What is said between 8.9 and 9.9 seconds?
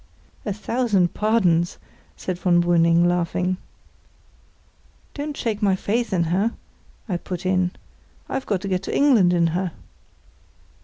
England in her."